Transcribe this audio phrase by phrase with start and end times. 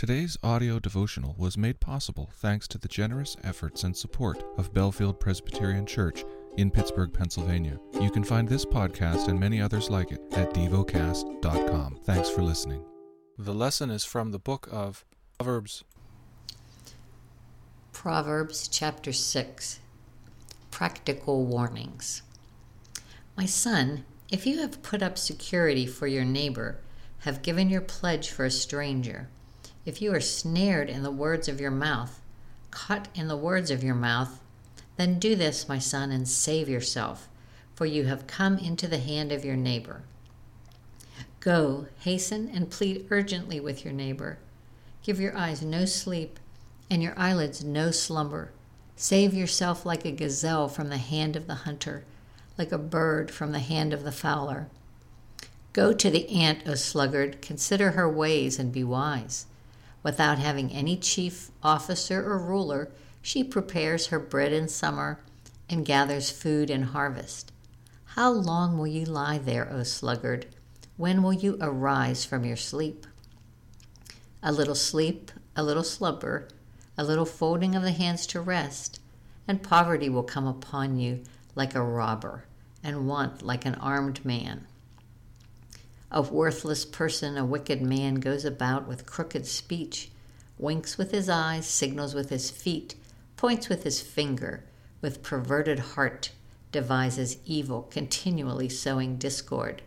[0.00, 5.20] Today's audio devotional was made possible thanks to the generous efforts and support of Bellefield
[5.20, 6.24] Presbyterian Church
[6.56, 7.78] in Pittsburgh, Pennsylvania.
[8.00, 11.98] You can find this podcast and many others like it at devocast.com.
[12.04, 12.82] Thanks for listening.
[13.36, 15.04] The lesson is from the book of
[15.38, 15.84] Proverbs.
[17.92, 19.80] Proverbs chapter 6
[20.70, 22.22] Practical Warnings.
[23.36, 26.78] My son, if you have put up security for your neighbor,
[27.18, 29.28] have given your pledge for a stranger,
[29.90, 32.20] if you are snared in the words of your mouth,
[32.70, 34.40] caught in the words of your mouth,
[34.96, 37.28] then do this, my son, and save yourself,
[37.74, 40.04] for you have come into the hand of your neighbor.
[41.40, 44.38] Go, hasten, and plead urgently with your neighbor.
[45.02, 46.38] Give your eyes no sleep,
[46.88, 48.52] and your eyelids no slumber.
[48.94, 52.04] Save yourself like a gazelle from the hand of the hunter,
[52.56, 54.68] like a bird from the hand of the fowler.
[55.72, 59.46] Go to the ant, O sluggard, consider her ways and be wise.
[60.02, 65.20] Without having any chief, officer, or ruler, she prepares her bread in summer
[65.68, 67.52] and gathers food in harvest.
[68.14, 70.46] How long will you lie there, O sluggard?
[70.96, 73.06] When will you arise from your sleep?
[74.42, 76.48] A little sleep, a little slumber,
[76.96, 79.00] a little folding of the hands to rest,
[79.46, 81.22] and poverty will come upon you
[81.54, 82.44] like a robber,
[82.82, 84.66] and want like an armed man.
[86.10, 90.10] A worthless person, a wicked man, goes about with crooked speech,
[90.58, 92.96] winks with his eyes, signals with his feet,
[93.36, 94.64] points with his finger,
[95.00, 96.32] with perverted heart,
[96.72, 99.82] devises evil, continually sowing discord.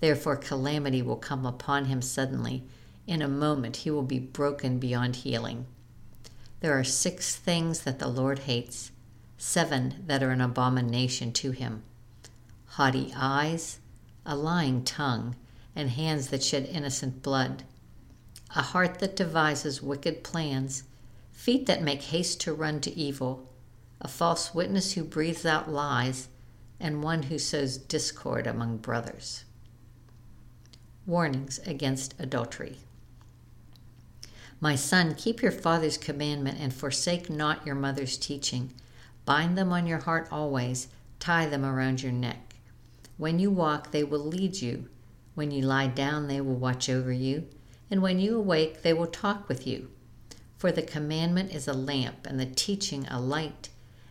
[0.00, 2.64] Therefore, calamity will come upon him suddenly.
[3.06, 5.66] In a moment, he will be broken beyond healing.
[6.60, 8.90] There are six things that the Lord hates,
[9.36, 11.82] seven that are an abomination to him
[12.76, 13.78] haughty eyes,
[14.24, 15.36] a lying tongue,
[15.74, 17.64] and hands that shed innocent blood,
[18.54, 20.84] a heart that devises wicked plans,
[21.32, 23.48] feet that make haste to run to evil,
[24.00, 26.28] a false witness who breathes out lies,
[26.78, 29.44] and one who sows discord among brothers.
[31.06, 32.78] Warnings against adultery.
[34.60, 38.72] My son, keep your father's commandment and forsake not your mother's teaching.
[39.24, 40.88] Bind them on your heart always,
[41.18, 42.51] tie them around your neck.
[43.16, 44.88] When you walk, they will lead you.
[45.34, 47.48] When you lie down, they will watch over you,
[47.90, 49.90] and when you awake, they will talk with you.
[50.58, 53.68] For the commandment is a lamp, and the teaching a light,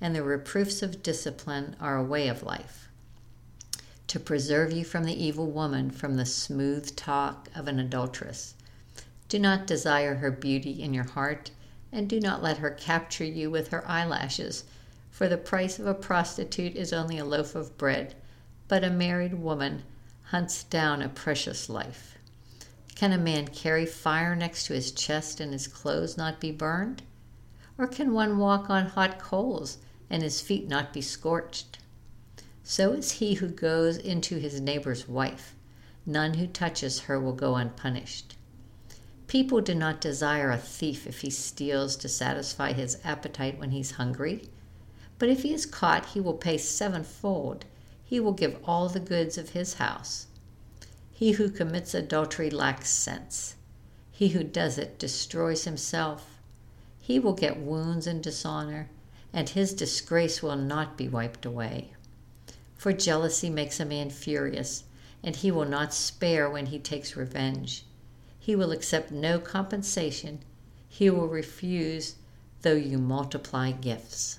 [0.00, 2.88] and the reproofs of discipline are a way of life.
[4.08, 8.54] To preserve you from the evil woman, from the smooth talk of an adulteress.
[9.28, 11.50] Do not desire her beauty in your heart,
[11.90, 14.64] and do not let her capture you with her eyelashes,
[15.10, 18.14] for the price of a prostitute is only a loaf of bread,
[18.66, 19.82] but a married woman
[20.28, 22.16] hunts down a precious life.
[22.94, 27.02] Can a man carry fire next to his chest and his clothes not be burned?
[27.76, 31.78] Or can one walk on hot coals and his feet not be scorched?
[32.62, 35.54] So is he who goes into his neighbor's wife.
[36.06, 38.36] None who touches her will go unpunished.
[39.26, 43.92] People do not desire a thief if he steals to satisfy his appetite when he's
[43.92, 44.48] hungry.
[45.18, 47.64] But if he is caught, he will pay sevenfold
[48.04, 50.26] he will give all the goods of his house.
[51.10, 53.56] He who commits adultery lacks sense.
[54.10, 56.38] He who does it destroys himself.
[57.00, 58.88] He will get wounds and dishonor,
[59.32, 61.92] and his disgrace will not be wiped away.
[62.76, 64.84] For jealousy makes a man furious,
[65.22, 67.84] and he will not spare when he takes revenge.
[68.38, 70.40] He will accept no compensation.
[70.88, 72.16] He will refuse,
[72.60, 74.38] though you multiply gifts.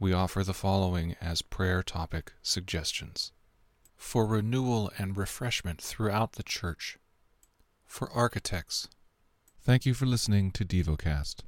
[0.00, 3.32] we offer the following as prayer topic suggestions
[3.98, 6.98] for renewal and refreshment throughout the church,
[7.84, 8.88] for architects.
[9.62, 11.40] Thank you for listening to DevoCast.